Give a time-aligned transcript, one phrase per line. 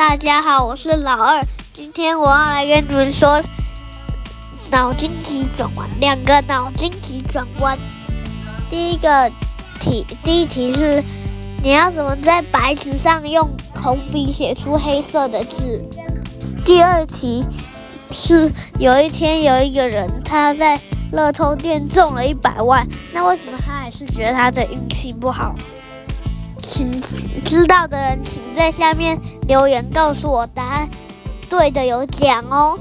[0.00, 1.44] 大家好，我是老二。
[1.74, 3.38] 今天我要来跟你们说
[4.70, 7.78] 脑筋急转弯，两个脑筋急转弯。
[8.70, 9.30] 第一个
[9.78, 11.04] 题，第一题是
[11.62, 15.84] 你要怎么在白纸上用红笔写出黑色的字？
[16.64, 17.44] 第二题
[18.10, 20.80] 是有一天有一个人他在
[21.12, 25.54] 乐透店中了一百万，那为什么他还是觉得他的运气不好？
[27.44, 29.18] 知道的人请在下面
[29.48, 30.88] 留言告诉我答案，
[31.48, 32.78] 对的有奖哦。